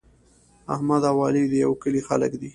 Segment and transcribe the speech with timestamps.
[0.73, 2.49] احمد او علي د یوه کلي خلک دي.